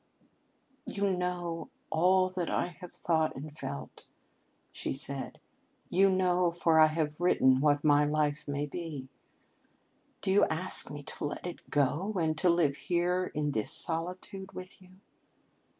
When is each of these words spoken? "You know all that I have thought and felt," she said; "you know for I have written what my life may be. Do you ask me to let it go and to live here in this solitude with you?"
"You 0.87 1.15
know 1.15 1.69
all 1.91 2.29
that 2.29 2.49
I 2.49 2.69
have 2.81 2.91
thought 2.91 3.35
and 3.35 3.55
felt," 3.55 4.07
she 4.71 4.93
said; 4.93 5.39
"you 5.91 6.09
know 6.09 6.49
for 6.51 6.79
I 6.79 6.87
have 6.87 7.21
written 7.21 7.59
what 7.61 7.83
my 7.83 8.03
life 8.03 8.47
may 8.47 8.65
be. 8.65 9.09
Do 10.21 10.31
you 10.31 10.45
ask 10.45 10.89
me 10.89 11.03
to 11.03 11.25
let 11.25 11.45
it 11.45 11.69
go 11.69 12.13
and 12.19 12.35
to 12.39 12.49
live 12.49 12.77
here 12.77 13.25
in 13.35 13.51
this 13.51 13.71
solitude 13.71 14.53
with 14.53 14.81
you?" 14.81 15.01